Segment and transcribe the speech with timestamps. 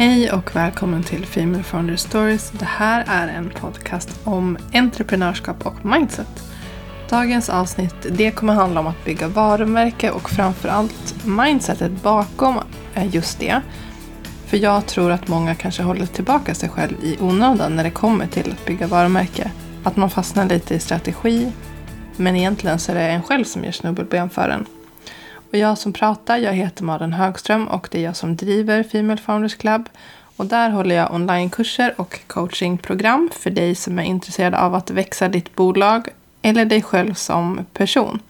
[0.00, 2.50] Hej och välkommen till Female Founder Stories.
[2.50, 6.42] Det här är en podcast om entreprenörskap och mindset.
[7.10, 12.60] Dagens avsnitt det kommer handla om att bygga varumärke och framförallt mindsetet bakom
[13.10, 13.60] just det.
[14.46, 18.26] För jag tror att många kanske håller tillbaka sig själv i onödan när det kommer
[18.26, 19.50] till att bygga varumärke.
[19.84, 21.52] Att man fastnar lite i strategi,
[22.16, 24.66] men egentligen så är det en själv som gör snubbelben för en.
[25.50, 29.20] Och jag som pratar, jag heter Maren Högström och det är jag som driver Female
[29.20, 29.88] Founders Club.
[30.36, 35.28] Och där håller jag onlinekurser och coachingprogram för dig som är intresserad av att växa
[35.28, 36.08] ditt bolag
[36.42, 38.20] eller dig själv som person.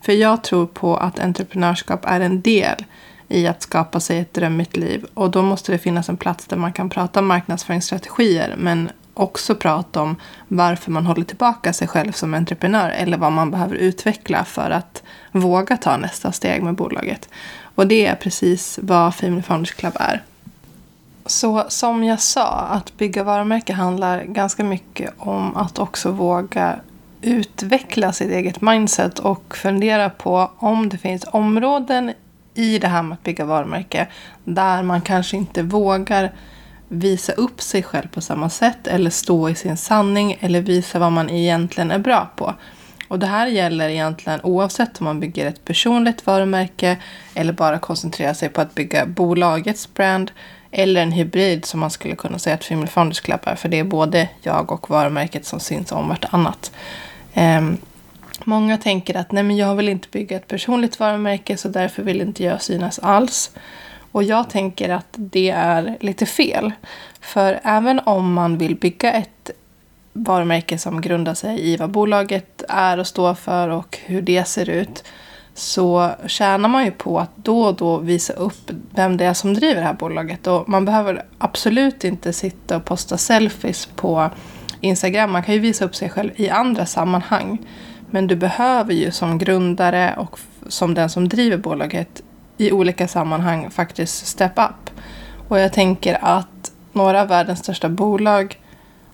[0.00, 2.84] För jag tror på att entreprenörskap är en del
[3.28, 5.06] i att skapa sig ett drömmigt liv.
[5.14, 10.02] Och då måste det finnas en plats där man kan prata marknadsföringsstrategier men också prata
[10.02, 10.16] om
[10.48, 15.02] varför man håller tillbaka sig själv som entreprenör eller vad man behöver utveckla för att
[15.32, 17.28] våga ta nästa steg med bolaget.
[17.74, 20.22] Och det är precis vad Family Founders Club är.
[21.26, 26.76] Så som jag sa, att bygga varumärke handlar ganska mycket om att också våga
[27.22, 32.12] utveckla sitt eget mindset och fundera på om det finns områden
[32.54, 34.06] i det här med att bygga varumärke
[34.44, 36.32] där man kanske inte vågar
[36.88, 41.12] visa upp sig själv på samma sätt eller stå i sin sanning eller visa vad
[41.12, 42.54] man egentligen är bra på.
[43.08, 46.96] Och det här gäller egentligen oavsett om man bygger ett personligt varumärke
[47.34, 50.30] eller bara koncentrerar sig på att bygga bolagets brand
[50.70, 53.54] eller en hybrid som man skulle kunna säga att Female Founders Club är.
[53.54, 56.72] För det är både jag och varumärket som syns om vartannat.
[57.34, 57.78] Um,
[58.44, 62.20] många tänker att nej men jag vill inte bygga ett personligt varumärke så därför vill
[62.20, 63.50] inte jag synas alls.
[64.12, 66.72] Och jag tänker att det är lite fel.
[67.20, 69.50] För även om man vill bygga ett
[70.12, 74.70] varumärke som grundar sig i vad bolaget är och står för och hur det ser
[74.70, 75.04] ut
[75.54, 79.54] så tjänar man ju på att då och då visa upp vem det är som
[79.54, 80.46] driver det här bolaget.
[80.46, 84.30] Och man behöver absolut inte sitta och posta selfies på
[84.80, 85.32] Instagram.
[85.32, 87.58] Man kan ju visa upp sig själv i andra sammanhang.
[88.10, 92.22] Men du behöver ju som grundare och som den som driver bolaget
[92.58, 94.90] i olika sammanhang faktiskt step up.
[95.48, 98.58] Och jag tänker att några av världens största bolag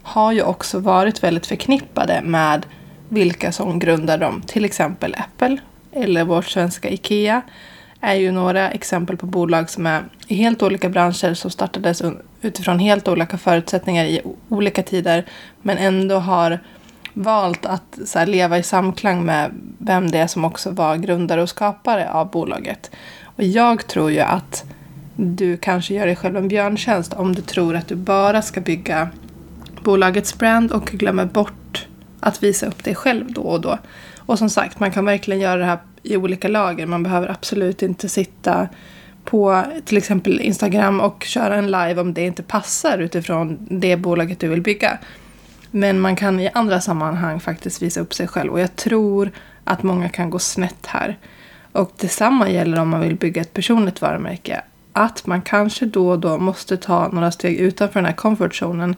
[0.02, 2.66] har ju också varit väldigt förknippade med
[3.08, 4.42] vilka som grundar dem.
[4.46, 5.56] Till exempel Apple
[5.92, 7.42] eller vårt svenska IKEA
[8.00, 12.02] är ju några exempel på bolag som är i helt olika branscher som startades
[12.40, 15.24] utifrån helt olika förutsättningar i olika tider
[15.62, 16.58] men ändå har
[17.12, 21.48] valt att här, leva i samklang med vem det är som också var grundare och
[21.48, 22.90] skapare av bolaget.
[23.36, 24.64] Och jag tror ju att
[25.16, 29.08] du kanske gör dig själv en björntjänst om du tror att du bara ska bygga
[29.82, 31.86] bolagets brand och glömmer bort
[32.20, 33.78] att visa upp dig själv då och då.
[34.18, 36.86] Och som sagt, man kan verkligen göra det här i olika lager.
[36.86, 38.68] Man behöver absolut inte sitta
[39.24, 44.40] på till exempel Instagram och köra en live om det inte passar utifrån det bolaget
[44.40, 44.98] du vill bygga.
[45.70, 49.30] Men man kan i andra sammanhang faktiskt visa upp sig själv och jag tror
[49.64, 51.18] att många kan gå snett här.
[51.74, 54.62] Och detsamma gäller om man vill bygga ett personligt varumärke.
[54.92, 58.96] Att man kanske då och då måste ta några steg utanför den här comfort zonen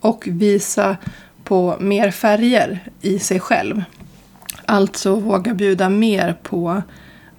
[0.00, 0.96] och visa
[1.44, 3.84] på mer färger i sig själv.
[4.66, 6.82] Alltså våga bjuda mer på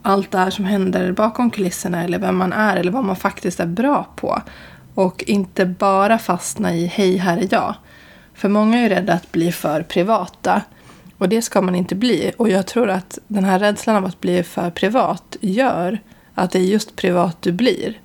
[0.02, 3.60] allt det här som händer bakom kulisserna eller vem man är eller vad man faktiskt
[3.60, 4.42] är bra på.
[4.96, 7.76] Och inte bara fastna i hej, här är jag.
[8.34, 10.62] För många är rädda att bli för privata.
[11.18, 12.32] Och det ska man inte bli.
[12.38, 16.00] Och jag tror att den här rädslan av att bli för privat gör
[16.34, 18.00] att det är just privat du blir.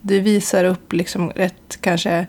[0.00, 2.26] Du visar upp liksom rätt kanske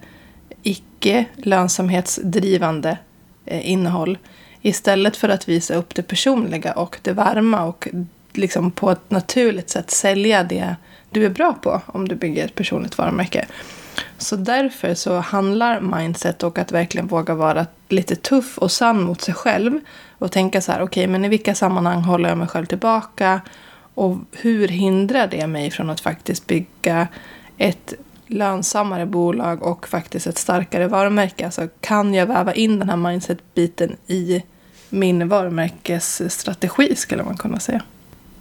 [0.63, 2.97] icke lönsamhetsdrivande
[3.45, 4.17] eh, innehåll
[4.61, 7.87] istället för att visa upp det personliga och det varma och
[8.33, 10.75] liksom på ett naturligt sätt sälja det
[11.09, 13.45] du är bra på om du bygger ett personligt varumärke.
[14.17, 19.21] Så därför så handlar mindset och att verkligen våga vara lite tuff och sann mot
[19.21, 19.79] sig själv
[20.17, 23.41] och tänka så här, okej, okay, men i vilka sammanhang håller jag mig själv tillbaka
[23.93, 27.07] och hur hindrar det mig från att faktiskt bygga
[27.57, 27.93] ett
[28.27, 31.45] lönsammare bolag och faktiskt ett starkare varumärke?
[31.45, 34.43] Alltså kan jag väva in den här mindset-biten i
[34.89, 37.81] min varumärkesstrategi skulle man kunna säga.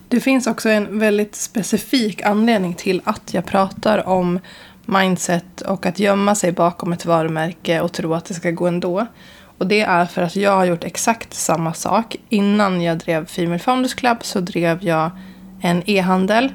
[0.08, 4.40] Det finns också en väldigt specifik anledning till att jag pratar om
[4.84, 9.06] mindset och att gömma sig bakom ett varumärke och tro att det ska gå ändå.
[9.58, 12.16] Och det är för att jag har gjort exakt samma sak.
[12.28, 15.10] Innan jag drev Female Founders Club så drev jag
[15.60, 16.52] en e-handel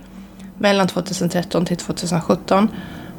[0.57, 2.67] mellan 2013 till 2017.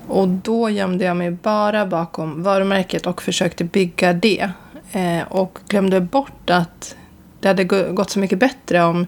[0.08, 4.50] Och då gömde jag mig bara bakom varumärket och försökte bygga det.
[4.93, 6.96] Eh, och glömde bort att
[7.40, 9.06] det hade gått så mycket bättre om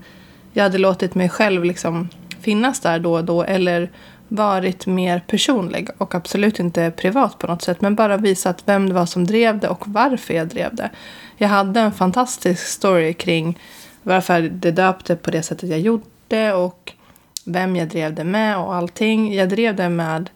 [0.54, 2.08] jag hade låtit mig själv liksom
[2.40, 3.90] finnas där då och då eller
[4.28, 7.80] varit mer personlig och absolut inte privat på något sätt.
[7.80, 10.90] Men bara visat vem det var som drev det och varför jag drev det.
[11.36, 13.58] Jag hade en fantastisk story kring
[14.02, 16.92] varför det döpte på det sättet jag gjorde och
[17.44, 19.34] vem jag drev det med och allting.
[19.34, 20.30] Jag drev det med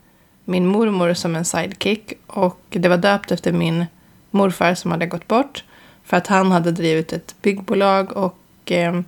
[0.44, 3.86] min mormor som en sidekick och det var döpt efter min
[4.30, 5.64] morfar som hade gått bort
[6.04, 9.00] för att han hade drivit ett byggbolag och eh,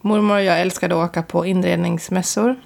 [0.00, 2.56] mormor och jag älskade att åka på inredningsmässor.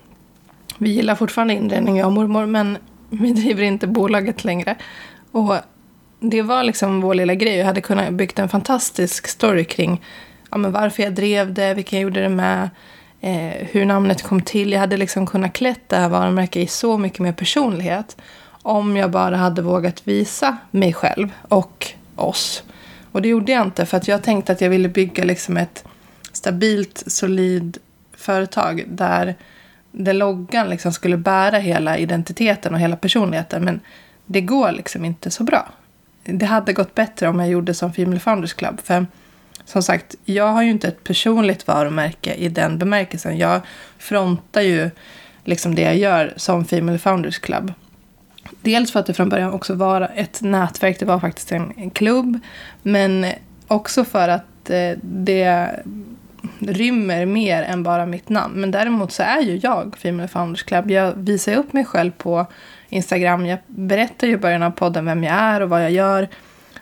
[0.78, 2.78] Vi gillar fortfarande inredning, jag och mormor, men
[3.10, 4.76] vi driver inte bolaget längre.
[5.32, 5.54] Och
[6.20, 7.56] det var liksom vår lilla grej.
[7.56, 10.02] Jag hade kunnat byggt en fantastisk story kring
[10.50, 12.70] ja, men varför jag drev det, vilka jag gjorde det med,
[13.20, 14.72] eh, hur namnet kom till.
[14.72, 18.16] Jag hade liksom kunnat klätt det här varumärket i så mycket mer personlighet
[18.62, 21.86] om jag bara hade vågat visa mig själv och
[22.16, 22.62] oss.
[23.12, 25.84] Och det gjorde jag inte för att jag tänkte att jag ville bygga liksom ett
[26.42, 27.78] stabilt, solid
[28.16, 29.34] företag där
[29.92, 33.64] där loggan liksom skulle bära hela identiteten och hela personligheten.
[33.64, 33.80] Men
[34.26, 35.68] det går liksom inte så bra.
[36.24, 38.80] Det hade gått bättre om jag gjorde som Female Founders Club.
[38.84, 39.06] För
[39.64, 43.38] som sagt, jag har ju inte ett personligt varumärke i den bemärkelsen.
[43.38, 43.60] Jag
[43.98, 44.90] frontar ju
[45.44, 47.72] liksom det jag gör som Female Founders Club.
[48.62, 52.38] Dels för att det från början också var ett nätverk, det var faktiskt en klubb.
[52.82, 53.26] Men
[53.66, 55.70] också för att eh, det
[56.58, 58.60] rymmer mer än bara mitt namn.
[58.60, 60.90] Men däremot så är ju jag Female Founders Club.
[60.90, 62.46] Jag visar upp mig själv på
[62.88, 63.46] Instagram.
[63.46, 66.28] Jag berättar ju i början av podden vem jag är och vad jag gör.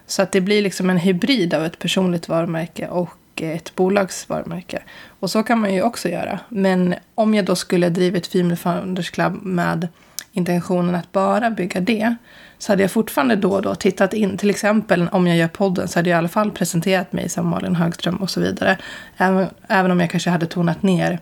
[0.06, 4.82] Så att det blir liksom en hybrid av ett personligt varumärke och ett bolags varumärke.
[5.20, 6.40] Och så kan man ju också göra.
[6.48, 9.88] Men om jag då skulle drivit Female Founders Club med
[10.32, 12.14] intentionen att bara bygga det
[12.60, 14.36] så hade jag fortfarande då och då tittat in.
[14.36, 17.48] Till exempel om jag gör podden så hade jag i alla fall presenterat mig som
[17.48, 18.78] Malin Högström och så vidare.
[19.16, 21.18] Även, även om jag kanske hade tonat ner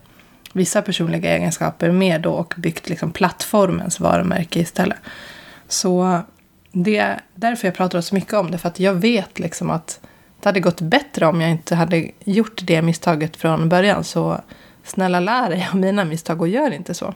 [0.53, 4.99] vissa personliga egenskaper mer då och byggt liksom plattformens varumärke istället.
[5.69, 6.21] Så
[6.73, 8.59] det är därför jag pratar så mycket om det.
[8.59, 10.01] För att jag vet liksom att
[10.41, 14.05] det hade gått bättre om jag inte hade gjort det misstaget från början.
[14.05, 14.41] Så
[14.85, 17.15] snälla lär dig av mina misstag och gör inte så.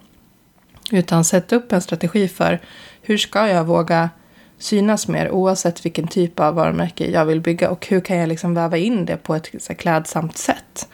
[0.91, 2.61] Utan sätt upp en strategi för
[3.03, 4.11] hur ska jag våga
[4.59, 8.55] synas mer oavsett vilken typ av varumärke jag vill bygga och hur kan jag liksom
[8.55, 10.89] väva in det på ett så klädsamt sätt.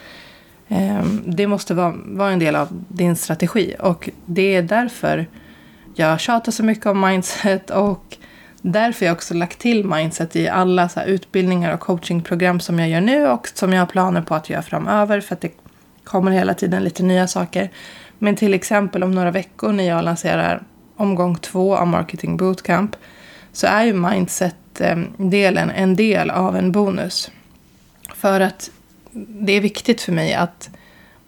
[0.68, 5.26] Ehm, det måste vara, vara en del av din strategi och det är därför
[5.94, 8.16] jag tjatar så mycket om mindset och
[8.62, 13.00] därför jag också lagt till mindset i alla så utbildningar och coachingprogram som jag gör
[13.00, 15.52] nu och som jag har planer på att göra framöver för att det
[16.04, 17.70] kommer hela tiden lite nya saker.
[18.18, 20.62] Men till exempel om några veckor när jag lanserar
[20.98, 22.96] omgång två av Marketing Bootcamp
[23.52, 27.30] så är ju mindset-delen en del av en bonus.
[28.14, 28.70] För att
[29.12, 30.70] det är viktigt för mig att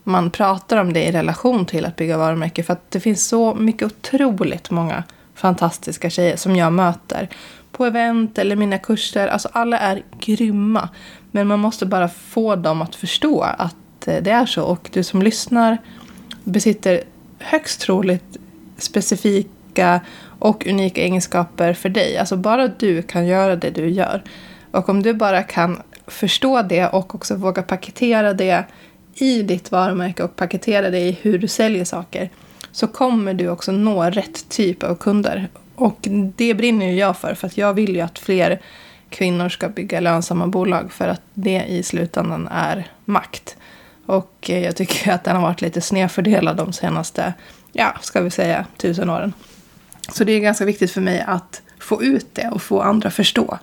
[0.05, 2.62] man pratar om det i relation till att bygga varumärke.
[2.62, 7.28] För att det finns så mycket otroligt många fantastiska tjejer som jag möter
[7.73, 9.26] på event eller mina kurser.
[9.26, 10.88] Alltså alla är grymma.
[11.31, 14.62] Men man måste bara få dem att förstå att eh, det är så.
[14.62, 15.78] Och du som lyssnar
[16.44, 17.02] besitter
[17.38, 18.37] högst troligt
[19.70, 20.00] specifika
[20.40, 22.19] och unika egenskaper för dig.
[22.19, 24.22] Alltså bara du kan göra det du gör.
[24.72, 28.64] Och om du bara kan förstå det och också våga paketera det
[29.14, 32.31] i ditt varumärke och paketera det i hur du säljer saker
[32.72, 35.49] så kommer du också nå rätt typ av kunder.
[35.76, 35.99] Och
[36.37, 38.61] det brinner ju jag för, för att jag vill ju att fler
[39.11, 43.56] kvinnor ska bygga lönsamma bolag för att det i slutändan är makt.
[44.06, 47.35] Och jag tycker att den har varit lite snedfördelad de senaste,
[47.73, 49.33] ja, ska vi säga, tusen åren.
[50.12, 53.14] Så det är ganska viktigt för mig att få ut det och få andra att
[53.14, 53.59] förstå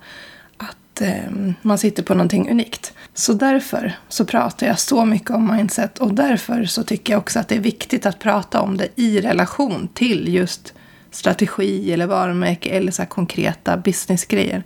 [0.57, 2.93] att eh, man sitter på någonting unikt.
[3.13, 7.39] Så därför så pratar jag så mycket om mindset och därför så tycker jag också
[7.39, 10.73] att det är viktigt att prata om det i relation till just
[11.11, 14.63] strategi eller varumärke eller så konkreta businessgrejer.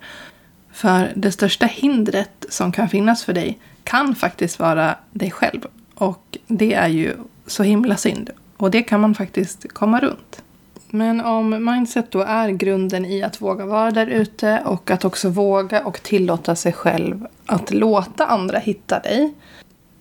[0.72, 5.66] För det största hindret som kan finnas för dig kan faktiskt vara dig själv.
[5.94, 8.30] Och det är ju så himla synd.
[8.56, 10.42] Och det kan man faktiskt komma runt.
[10.94, 15.28] Men om mindset då är grunden i att våga vara där ute och att också
[15.28, 19.34] våga och tillåta sig själv att låta andra hitta dig.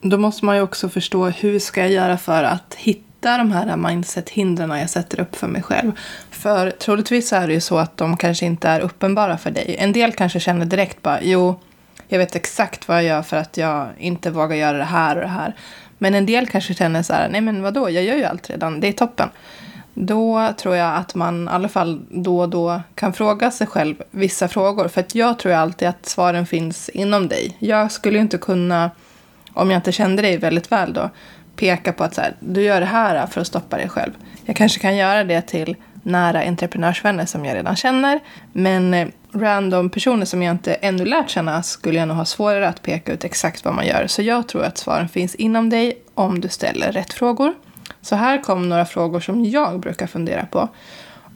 [0.01, 3.77] Då måste man ju också förstå hur ska jag göra för att hitta de här
[3.77, 5.91] mindset-hindren jag sätter upp för mig själv.
[6.29, 9.75] För troligtvis är det ju så att de kanske inte är uppenbara för dig.
[9.79, 11.59] En del kanske känner direkt bara, jo,
[12.07, 15.21] jag vet exakt vad jag gör för att jag inte vågar göra det här och
[15.21, 15.55] det här.
[15.97, 18.79] Men en del kanske känner så här, nej men vadå, jag gör ju allt redan,
[18.79, 19.29] det är toppen.
[19.93, 23.95] Då tror jag att man i alla fall då och då kan fråga sig själv
[24.11, 24.87] vissa frågor.
[24.87, 27.57] För att jag tror alltid att svaren finns inom dig.
[27.59, 28.91] Jag skulle inte kunna,
[29.53, 31.09] om jag inte kände dig väldigt väl då,
[31.55, 34.11] peka på att så här, du gör det här för att stoppa dig själv.
[34.45, 38.19] Jag kanske kan göra det till nära entreprenörsvänner som jag redan känner.
[38.51, 42.67] Men eh, random personer som jag inte ännu lärt känna skulle jag nog ha svårare
[42.67, 44.07] att peka ut exakt vad man gör.
[44.07, 47.53] Så jag tror att svaren finns inom dig om du ställer rätt frågor.
[48.01, 50.69] Så här kom några frågor som jag brukar fundera på.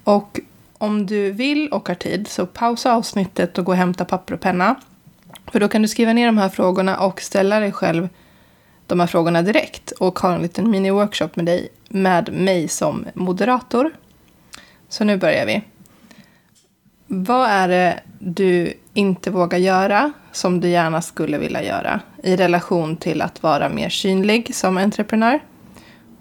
[0.04, 0.40] Och
[0.78, 4.42] om du vill och har tid så pausa avsnittet och gå och hämta papper och
[4.42, 4.76] penna.
[5.52, 8.10] För då kan du skriva ner de här frågorna och ställa dig själv
[8.88, 13.92] de här frågorna direkt och ha en liten mini-workshop med dig med mig som moderator.
[14.90, 15.62] Så nu börjar vi.
[17.08, 22.98] Vad är det du inte vågar göra som du gärna skulle vilja göra i relation
[22.98, 25.40] till att vara mer synlig som entreprenör?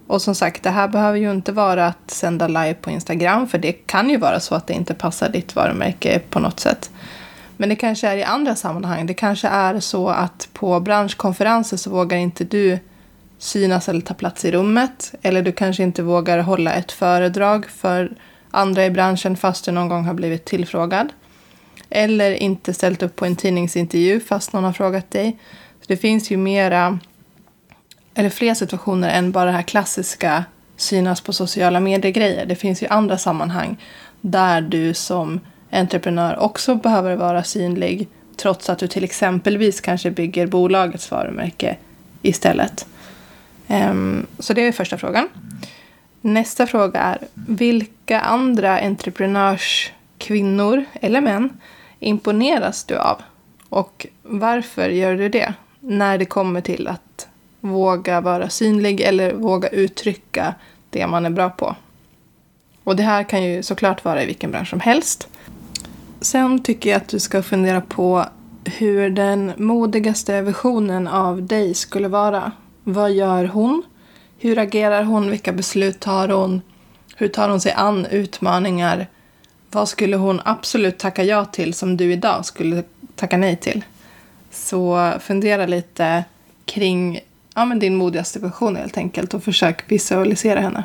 [0.07, 3.59] Och som sagt, det här behöver ju inte vara att sända live på Instagram, för
[3.59, 6.91] det kan ju vara så att det inte passar ditt varumärke på något sätt.
[7.57, 9.07] Men det kanske är i andra sammanhang.
[9.07, 12.79] Det kanske är så att på branschkonferenser så vågar inte du
[13.39, 15.15] synas eller ta plats i rummet.
[15.23, 18.13] Eller du kanske inte vågar hålla ett föredrag för
[18.51, 21.13] andra i branschen fast du någon gång har blivit tillfrågad.
[21.91, 25.39] Eller inte ställt upp på en tidningsintervju fast någon har frågat dig.
[25.81, 26.99] Så det finns ju mera,
[28.15, 30.45] eller fler situationer än bara det här klassiska
[30.77, 32.47] synas på sociala medier-grejer.
[32.47, 33.77] Det finns ju andra sammanhang
[34.21, 35.41] där du som
[35.71, 41.77] entreprenör också behöver vara synlig trots att du till exempelvis kanske bygger bolagets varumärke
[42.23, 42.87] istället.
[43.69, 45.29] Ehm, så det är första frågan.
[46.21, 51.51] Nästa fråga är vilka andra entreprenörskvinnor eller män
[52.01, 53.23] imponeras du av?
[53.69, 55.55] Och varför gör du det?
[55.81, 57.29] När det kommer till att
[57.65, 60.55] våga vara synlig eller våga uttrycka
[60.91, 61.77] det man är bra på.
[62.85, 65.29] Och det här kan ju såklart vara i vilken bransch som helst.
[66.21, 68.25] Sen tycker jag att du ska fundera på
[68.65, 72.53] hur den modigaste versionen av dig skulle vara.
[72.85, 73.83] Vad gör hon?
[74.39, 75.31] Hur agerar hon?
[75.31, 76.63] Vilka beslut tar hon?
[77.17, 79.07] Hur tar hon sig an utmaningar?
[79.71, 82.83] Vad skulle hon absolut tacka ja till som du idag skulle
[83.17, 83.85] tacka nej till?
[84.51, 86.25] Så fundera lite
[86.65, 87.21] kring
[87.55, 90.85] ja, men din modigaste version helt enkelt och försök visualisera henne.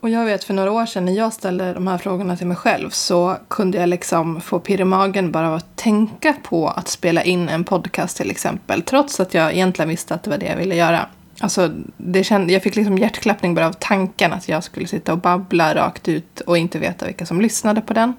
[0.00, 2.56] Och jag vet för några år sedan när jag ställde de här frågorna till mig
[2.56, 6.88] själv så kunde jag liksom få pirr i magen bara av att tänka på att
[6.88, 8.82] spela in en podcast till exempel.
[8.82, 11.06] Trots att jag egentligen visste att det var det jag ville göra.
[11.40, 15.18] Alltså, det känd, jag fick liksom hjärtklappning bara av tanken att jag skulle sitta och
[15.18, 18.12] babbla rakt ut och inte veta vilka som lyssnade på den.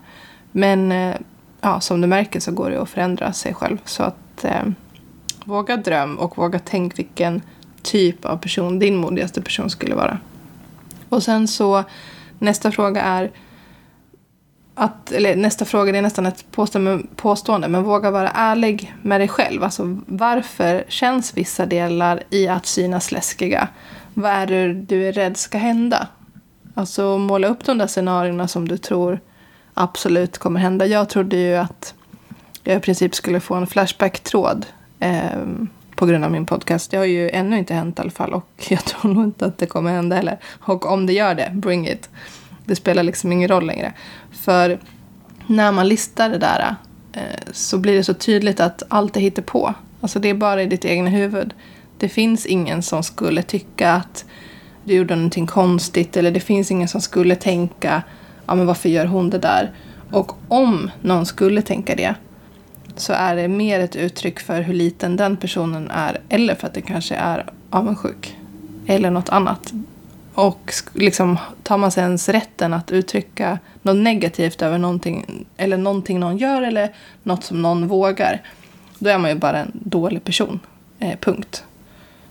[0.52, 1.16] Men eh,
[1.62, 3.78] ja, som du märker så går det att förändra sig själv.
[3.86, 4.64] Så att eh,
[5.46, 7.42] våga dröm och våga tänk vilken
[7.82, 10.20] typ av person din modigaste person skulle vara.
[11.10, 11.84] Och sen så
[12.40, 13.32] nästa fråga är
[14.76, 16.46] att, eller nästa fråga det är nästan ett
[17.16, 19.64] påstående, men våga vara ärlig med dig själv.
[19.64, 23.68] Alltså varför känns vissa delar i att synas läskiga?
[24.14, 26.08] Vad är det du är rädd ska hända?
[26.74, 29.20] Alltså måla upp de där scenarierna som du tror
[29.74, 30.86] absolut kommer hända.
[30.86, 31.94] Jag trodde ju att
[32.64, 34.66] jag i princip skulle få en Flashback-tråd
[35.00, 35.44] eh,
[35.98, 36.92] på grund av min podcast.
[36.92, 39.58] Det har ju ännu inte hänt i alla fall och jag tror nog inte att
[39.58, 40.38] det kommer hända heller.
[40.46, 42.10] Och om det gör det, bring it.
[42.66, 43.94] Det spelar liksom ingen roll längre.
[44.32, 44.80] För
[45.48, 46.76] när man listar det där
[47.14, 49.74] eh, så blir det så tydligt att allt är hittar på.
[50.02, 51.54] Alltså det är bara i ditt egna huvud.
[51.98, 54.26] Det finns ingen som skulle tycka att
[54.84, 58.04] du gjorde någonting konstigt eller det finns ingen som skulle tänka
[58.46, 59.72] ja men varför gör hon det där?
[60.12, 62.16] Och om någon skulle tänka det
[62.96, 66.74] så är det mer ett uttryck för hur liten den personen är eller för att
[66.74, 68.38] den kanske är avundsjuk.
[68.88, 69.74] Eller något annat.
[70.34, 76.20] Och liksom, tar man sig ens rätten att uttrycka något negativt över någonting, eller någonting
[76.20, 78.42] någon gör eller något som någon vågar,
[79.00, 80.60] då är man ju bara en dålig person.
[81.00, 81.64] Eh, punkt.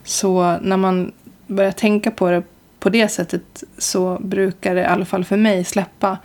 [0.05, 1.13] Så när man
[1.47, 2.43] börjar tänka på det
[2.87, 6.19] på det sättet så brukar det i alla fall för mig släppa.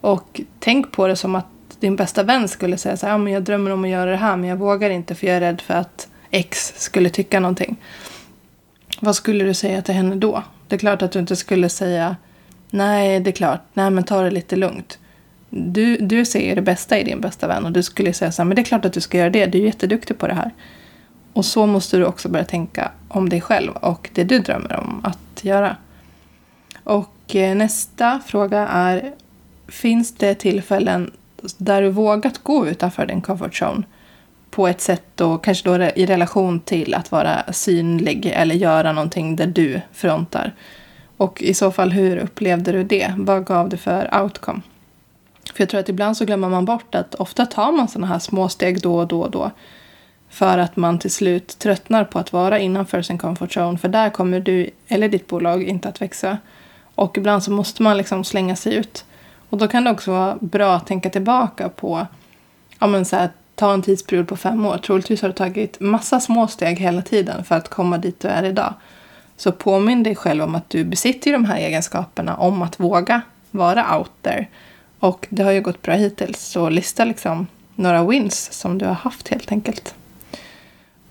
[0.00, 1.46] Och tänk på det som att
[1.80, 4.16] din bästa vän skulle säga så här, ja, men jag drömmer om att göra det
[4.16, 7.76] här men jag vågar inte för jag är rädd för att X skulle tycka någonting.
[9.00, 10.42] Vad skulle du säga till henne då?
[10.68, 12.16] Det är klart att du inte skulle säga
[12.70, 14.98] nej, det är klart, nej men ta det lite lugnt.
[15.50, 18.46] Du, du ser det bästa i din bästa vän och du skulle säga så här,
[18.46, 20.50] men det är klart att du ska göra det, du är jätteduktig på det här.
[21.32, 25.00] Och så måste du också börja tänka om dig själv och det du drömmer om
[25.04, 25.76] att göra.
[26.84, 29.14] Och eh, nästa fråga är,
[29.68, 31.10] finns det tillfällen
[31.56, 33.82] där du vågat gå utanför din comfort zone
[34.50, 39.36] på ett sätt då, kanske då i relation till att vara synlig eller göra någonting
[39.36, 40.54] där du frontar.
[41.16, 43.14] Och i så fall, hur upplevde du det?
[43.16, 44.60] Vad gav det för outcome?
[45.54, 48.18] För jag tror att ibland så glömmer man bort att ofta tar man sådana här
[48.18, 49.50] små steg då och då och då.
[50.28, 53.78] För att man till slut tröttnar på att vara innanför sin comfort zone.
[53.78, 56.38] För där kommer du eller ditt bolag inte att växa.
[56.94, 59.04] Och ibland så måste man liksom slänga sig ut.
[59.50, 62.06] Och då kan det också vara bra att tänka tillbaka på,
[62.78, 64.78] ja men så här, ta en tidsperiod på fem år.
[64.78, 68.42] Troligtvis har du tagit massa små steg hela tiden för att komma dit du är
[68.44, 68.74] idag.
[69.36, 73.98] Så påminn dig själv om att du besitter de här egenskaperna om att våga vara
[73.98, 74.46] out there.
[74.98, 78.94] Och det har ju gått bra hittills, så lista liksom några wins som du har
[78.94, 79.94] haft helt enkelt.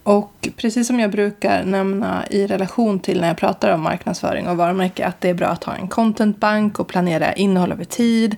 [0.08, 4.58] Och precis som jag brukar nämna i relation till när jag pratar om marknadsföring och
[4.58, 8.36] varumärke att det är bra att ha en contentbank och planera innehåll över tid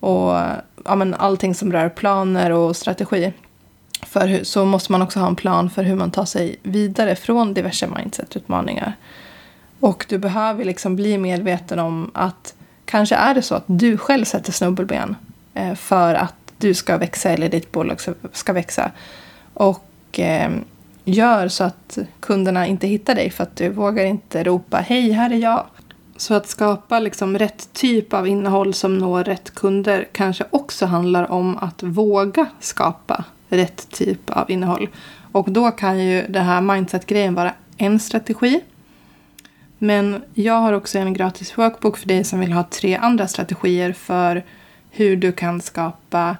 [0.00, 0.32] och
[0.84, 3.32] ja, men allting som rör planer och strategi.
[4.02, 7.16] För hur, så måste man också ha en plan för hur man tar sig vidare
[7.16, 8.92] från diverse mindset-utmaningar.
[9.80, 12.54] Och du behöver liksom bli medveten om att
[12.84, 15.16] kanske är det så att du själv sätter snubbelben
[15.54, 17.98] eh, för att du ska växa eller ditt bolag
[18.32, 18.90] ska växa.
[19.54, 20.50] Och eh,
[21.04, 25.30] gör så att kunderna inte hittar dig för att du vågar inte ropa hej, här
[25.30, 25.66] är jag.
[26.16, 31.30] Så att skapa liksom rätt typ av innehåll som når rätt kunder kanske också handlar
[31.30, 34.88] om att våga skapa rätt typ av innehåll.
[35.32, 38.60] Och då kan ju det här mindset-grejen vara en strategi.
[39.78, 43.92] Men jag har också en gratis workbook för dig som vill ha tre andra strategier
[43.92, 44.44] för
[44.90, 46.36] hur du kan skapa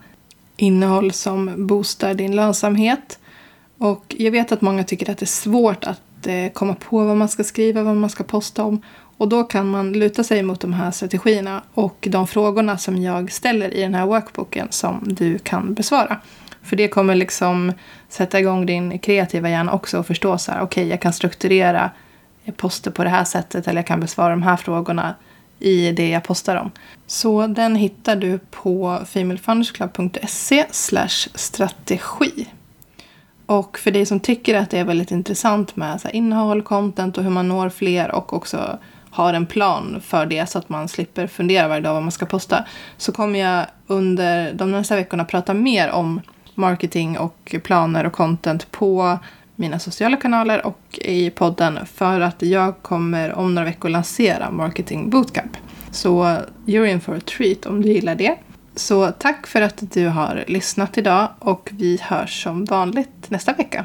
[0.57, 3.19] innehåll som boostar din lönsamhet.
[3.82, 7.16] Och jag vet att många tycker att det är svårt att eh, komma på vad
[7.16, 8.82] man ska skriva, vad man ska posta om.
[9.16, 13.32] Och då kan man luta sig mot de här strategierna och de frågorna som jag
[13.32, 16.20] ställer i den här workbooken som du kan besvara.
[16.62, 17.72] För det kommer liksom
[18.08, 21.90] sätta igång din kreativa hjärna också och förstå så här, okej, okay, jag kan strukturera
[22.44, 25.14] eh, poster på det här sättet eller jag kan besvara de här frågorna
[25.58, 26.70] i det jag postar om.
[27.06, 30.66] Så den hittar du på femalefoundersclub.se
[31.34, 32.48] strategi.
[33.46, 37.25] Och för dig som tycker att det är väldigt intressant med så innehåll, content och
[37.25, 38.78] hur man når fler och också
[39.11, 42.26] har en plan för det så att man slipper fundera varje dag vad man ska
[42.26, 42.64] posta
[42.96, 46.20] så kommer jag under de nästa veckorna prata mer om
[46.54, 49.18] marketing och planer och content på
[49.57, 55.11] mina sociala kanaler och i podden för att jag kommer om några veckor lansera Marketing
[55.11, 55.57] Bootcamp.
[55.90, 58.37] Så you're in for a treat om du gillar det.
[58.74, 63.85] Så tack för att du har lyssnat idag och vi hörs som vanligt nästa vecka.